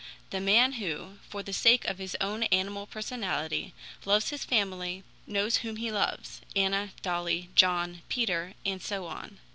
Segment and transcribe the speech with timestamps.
[0.31, 5.57] The man who, for the sake of his own animal personality, loves his family, knows
[5.57, 9.37] whom he loves: Anna, Dolly, John, Peter, and so on.